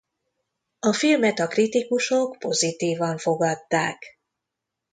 [0.79, 4.19] A filmet a kritikusok pozitívan fogadták.